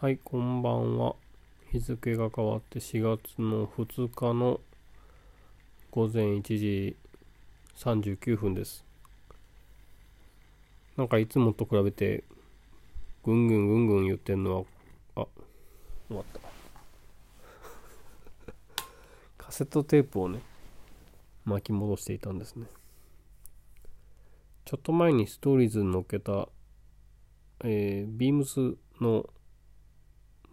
[0.00, 1.14] はい、こんばんは。
[1.70, 4.60] 日付が変わって4月の2日の
[5.92, 6.96] 午前1時
[7.76, 8.84] 39分です。
[10.96, 12.24] なんかいつもと比べて
[13.22, 14.66] ぐんぐんぐんぐん言ってんの
[15.14, 15.26] は、あ、
[16.08, 16.40] 終わった。
[19.38, 20.40] カセットテープをね、
[21.44, 22.66] 巻き戻していたんですね。
[24.64, 26.48] ちょっと前にストーリーズに載っけた、
[27.60, 29.30] えー、ビームスの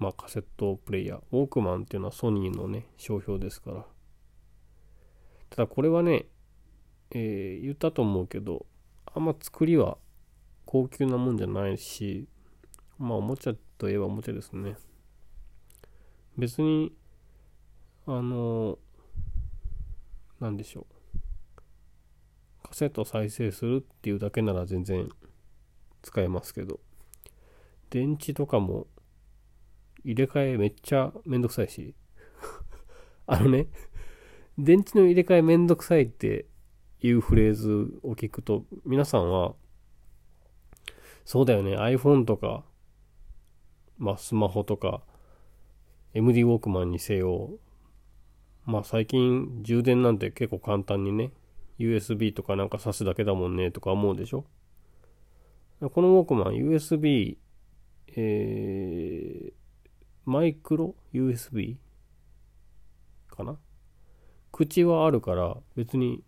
[0.00, 1.18] まあ、カセットプレイヤー。
[1.30, 3.86] ウォークマンっていうのはソニーのね、商標ですから。
[5.50, 6.24] ただこれはね、
[7.10, 8.64] えー言ったと思うけど、
[9.04, 9.98] あんま作りは
[10.64, 12.26] 高級なもんじゃないし、
[12.98, 14.76] まあおもちゃといえばおもちゃですね。
[16.38, 16.94] 別に、
[18.06, 18.78] あの、
[20.40, 21.58] なんでしょう。
[22.66, 25.10] カセット再生するっていうだけなら全然
[26.00, 26.80] 使えますけど、
[27.90, 28.86] 電池とかも
[30.04, 31.94] 入れ替えめっちゃめんどくさいし。
[33.26, 33.68] あのね、
[34.58, 36.46] 電池の入れ替えめんどくさいって
[37.00, 39.54] いうフレーズを聞くと、皆さんは、
[41.24, 42.64] そうだよね、iPhone とか、
[43.98, 45.02] まあスマホとか、
[46.14, 47.58] MD ウォークマンにせよ、
[48.66, 51.32] まあ最近充電なんて結構簡単にね、
[51.80, 54.44] USB とかなんか挿すだけだもんねとか思うでしょ
[55.80, 57.38] このウォークマン USB、
[58.14, 59.52] えー、
[60.30, 61.74] マイクロ USB
[63.26, 63.58] かな？
[64.52, 66.22] 口はあるから別に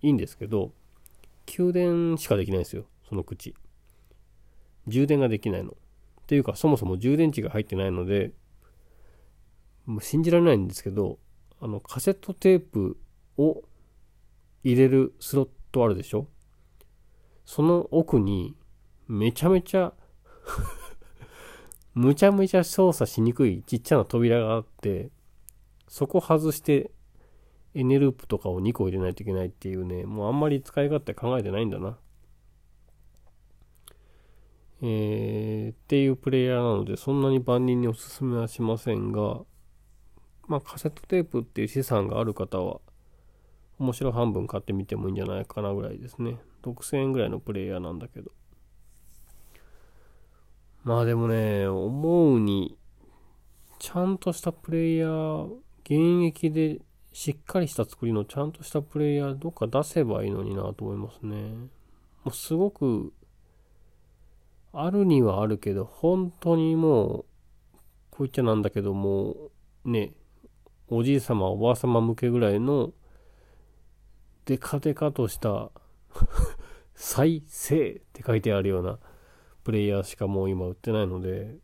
[0.00, 0.72] いいんですけど、
[1.46, 3.54] 給電しかできないんですよ、その口。
[4.88, 5.70] 充電ができないの。
[5.70, 5.74] っ
[6.26, 8.32] ていうか、そもそも充電池が入ってないので、
[9.86, 11.20] もう信じられないんですけど、
[11.60, 12.98] あの、カセットテープ
[13.36, 13.62] を
[14.64, 16.26] 入れるスロットあるでしょ？
[17.44, 18.56] その奥に、
[19.06, 19.92] めちゃめちゃ
[21.94, 25.10] むちゃむちゃ操作しにくいちっちゃな扉があって、
[25.88, 26.90] そこ外して
[27.74, 31.98] エネループとかを2個入れないといけないっていうね、もうあんまり使い勝手考えてないんだな。
[34.82, 39.40] えー、っていうプレイヤーなので、そんなに万人におすすめはしませんが、
[40.48, 42.80] まあカセットテープっていう資産がある方は、
[43.78, 46.38] 面白半分買ってみてもいいんじゃないかなぐらいですね。
[46.62, 48.32] 6000円ぐらいのプレイヤーなんだけど。
[50.84, 52.76] まあでもね、思うに、
[53.78, 55.54] ちゃんとしたプレイヤー、
[55.84, 56.80] 現役で
[57.12, 61.36] しっかりした作りのちゃんとしたプレイヤーどっか出せばいいのになと思いますね。
[62.24, 63.12] もうすごく、
[64.72, 67.24] あるにはあるけど、本当にもう、
[68.10, 69.36] こう言っちゃなんだけども、
[69.84, 70.14] ね、
[70.88, 72.92] おじい様、おばあ様向けぐらいの、
[74.46, 75.70] デカデカとした、
[76.94, 78.98] 再生って書いてあるような、
[79.64, 81.56] プレイヤーしかもう今売ってないので、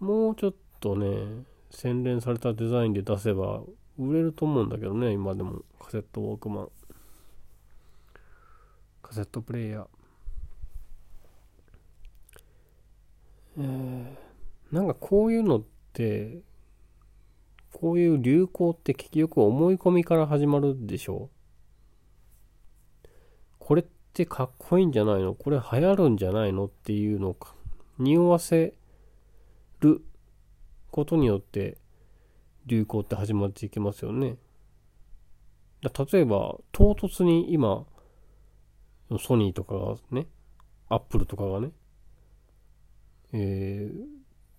[0.00, 3.62] もうちょっとね、洗練されたデザインで出せば
[3.98, 5.62] 売れると思うんだけどね、今でも。
[5.78, 6.68] カセットウォークマン。
[9.02, 9.86] カセットプレイヤー。
[13.58, 15.62] えー、なんかこういうのっ
[15.92, 16.40] て、
[17.72, 21.30] こういう流行って結局思い込みから始まるでしょ？
[23.58, 25.34] これってかっこいいんじゃないの？
[25.34, 26.66] これ流行るんじゃないの？
[26.66, 27.36] っていうのを
[27.98, 28.72] 匂わせ
[29.80, 30.02] る
[30.90, 31.76] ことによって
[32.64, 34.36] 流行って始まっていきますよね。
[35.82, 37.84] 例えば唐突に今
[39.20, 40.26] ソニーとかがね
[40.88, 41.70] アップルとかがね、
[43.32, 43.94] えー、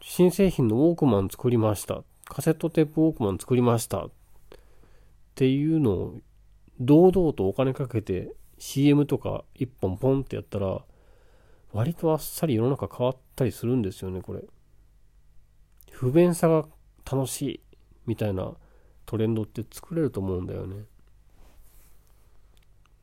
[0.00, 2.02] 新製品のウォークマン作りました。
[2.24, 4.06] カセットテープウォークマン作りました。
[4.06, 4.10] っ
[5.34, 6.20] ていうのを
[6.80, 8.32] 堂々とお金かけて
[8.64, 10.82] CM とか一本ポンってやったら
[11.72, 14.44] 割とあっさり世の中変わったりするんですよねこれ。
[15.90, 16.64] 不便さが
[17.04, 17.60] 楽しい
[18.06, 18.52] みたいな
[19.04, 20.84] トレンドって作れると思うんだよね。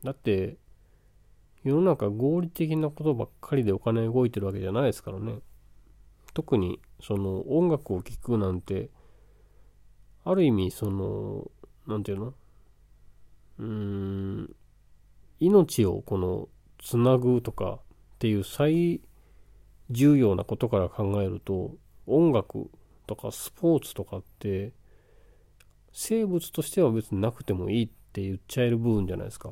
[0.02, 0.56] だって
[1.62, 5.40] 世の中合理的なことばっかりでお金動いてるわけじゃないですからね。
[6.32, 8.88] 特にその音楽を聴くなんて
[10.24, 11.50] ある意味その
[11.86, 12.34] 何て言うの？
[13.58, 14.56] うーん
[15.40, 16.48] 命をこの
[16.78, 19.00] つなぐとかっていう最
[19.90, 21.74] 重要なことから考えると
[22.06, 22.70] 音楽
[23.06, 24.72] とかスポーツとかって
[25.92, 29.50] 生物としては別になくてもいいって言っちゃえる部分じゃないですか。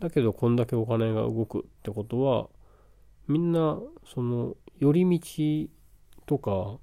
[0.00, 2.48] だけどこんだけお金が動くってことは
[3.28, 3.78] みんな
[4.12, 5.68] その寄り道
[6.26, 6.78] とか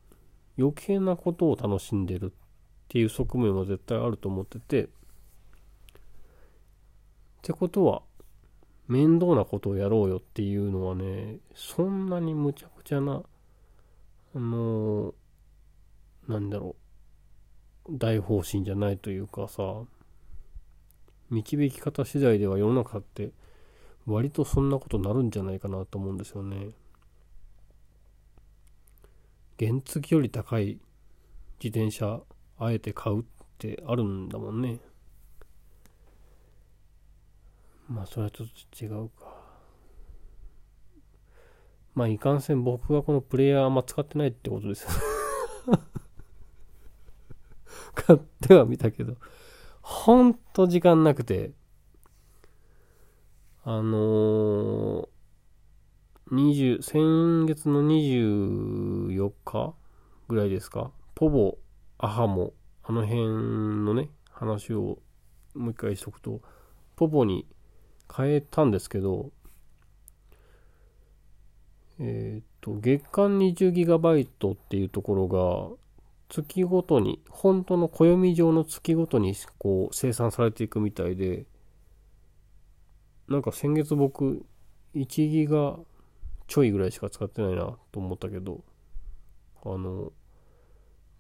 [0.58, 2.36] 余計なことを楽しんでるっ
[2.88, 4.90] ていう側面は絶対あると思ってて
[7.42, 8.04] ってことは
[8.88, 13.24] 面倒なことをやろうよっていうのはねそんなにむちゃくちゃな
[14.36, 15.16] あの
[16.28, 16.76] なんだろ
[17.90, 19.64] う大方針じゃないというかさ
[21.32, 23.32] 導き方次第では世の中って
[24.06, 26.70] 割とそんなことなるんじゃないかなと思うんですよね。
[29.60, 30.80] 原付より高い
[31.64, 32.20] 自転車
[32.60, 33.24] あえて買うっ
[33.58, 34.80] てあるんだもんね。
[37.92, 39.36] まあそれはちょっと違うか。
[41.94, 44.90] まあいかんせん僕はこのプレイヤーあんま使ってないってことですよ。
[47.94, 49.18] 買ってはみたけど、
[49.82, 51.52] ほんと時間なくて、
[53.66, 55.08] あのー、
[56.32, 59.76] 20、先月の24日
[60.30, 61.58] ぐらいですか、ポボ、
[61.98, 62.54] アハモ、
[62.84, 63.22] あの辺
[63.84, 65.00] のね、話を
[65.54, 66.42] もう一回しとくと、
[66.96, 67.46] ポボに
[68.16, 69.32] 変えたんですけど、
[72.00, 75.78] えっ、ー、と、月間 20GB っていうところが、
[76.30, 81.46] 月ごとに、本当の暦上の月ごとにこう生産されていくみたいで、
[83.28, 84.46] なんか先月僕、
[84.96, 85.78] 1ギガ
[86.48, 88.64] ちょいぐらいしか使ってないなと思ったけど、
[89.64, 90.12] あの、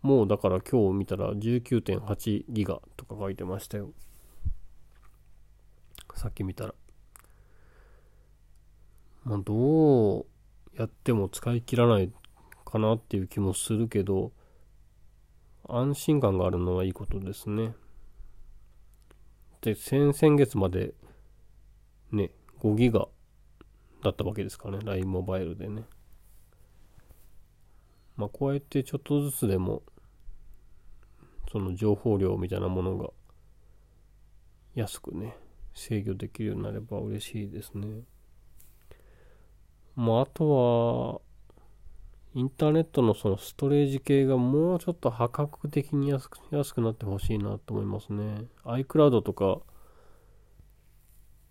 [0.01, 3.91] もうだから今日見たら19.8ギガとか書いてましたよ。
[6.15, 6.80] さっき見たら。
[9.23, 10.25] まあどう
[10.75, 12.11] やっても使い切らない
[12.65, 14.31] かなっていう気もするけど、
[15.67, 17.73] 安心感があるのはいいことですね。
[19.61, 20.93] で、先々月まで
[22.11, 23.07] ね、5ギガ
[24.03, 25.83] だったわけですからね、LINE モバイルでね。
[28.17, 29.83] まあ、こうやってちょっとずつでも、
[31.51, 33.09] その情報量みたいなものが
[34.73, 35.37] 安くね、
[35.73, 38.03] 制御できるようになれば嬉しいですね。
[40.01, 41.21] まあ、あとは、
[42.33, 48.45] インターネットのそのストレージ系がもうちょっと破格的に安く安くなってほしいなと思いますね。
[48.63, 49.59] iCloud とか、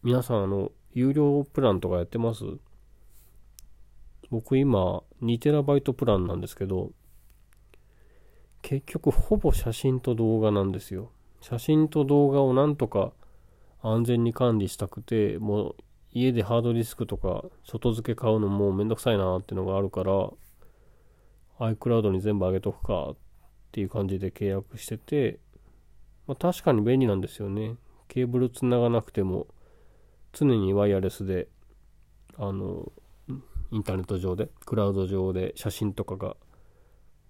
[0.03, 2.43] 皆さんあの、有料プランとかやってます？
[4.31, 6.91] 僕今 2TB プランなんですけど、
[8.63, 11.13] 結局ほぼ写真と動画なんですよ。
[11.41, 13.13] 写真と動画をなんとか
[13.81, 15.77] 安全に管理したくて、もう
[16.13, 20.31] 家でハードディスクとか外付け買うのもめんどくさいなっていうのがあるから、
[21.61, 23.17] iCloud に全部上げとくかっ
[23.73, 25.39] ていう感じで契約してて、
[26.27, 27.77] まあ、確かに便利なんですよね。
[28.09, 29.47] ケーブル繋がなくても
[30.33, 31.49] 常にワイヤレスで、
[32.37, 32.91] あの、
[33.71, 36.37] インターネット上で、クラウド上で写真とかが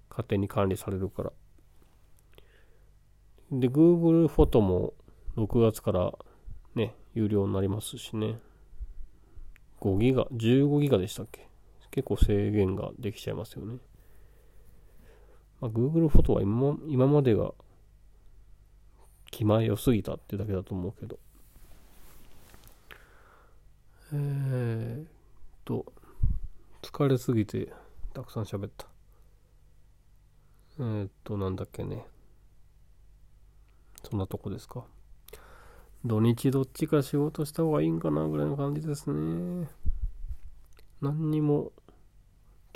[0.09, 1.33] 勝手に管理されるから。
[3.53, 4.95] で、Google フォトも
[5.37, 6.13] 6月から
[6.75, 8.39] ね、有料になりますしね。
[9.81, 11.49] 5ギガ、15ギガでしたっけ？
[11.91, 13.79] 結構制限ができちゃいますよね。
[15.61, 17.53] まあ、Google フォトは今今までが
[19.31, 21.19] 気前良すぎたってだけだと思うけど。
[24.13, 25.07] えー、っ
[25.65, 25.87] と、
[26.83, 27.73] 疲れすぎて
[28.13, 28.87] たくさん喋った。
[30.79, 32.07] えー、っと、なんだっけね。
[34.03, 34.85] そんなとこですか。
[36.05, 39.69] 土日どっちか仕事した方がいいんかなぐらいの感じですね。
[41.03, 41.73] 何にも、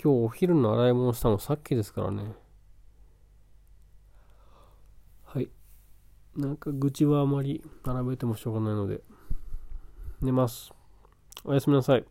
[0.03, 2.35] 今日お昼の洗い物したのさっきですからね。
[5.25, 5.49] はい。
[6.37, 9.01] なんか愚痴はあまり並べてもしょうがないので、
[10.21, 10.73] 寝ます。
[11.45, 12.05] おやすみなさい。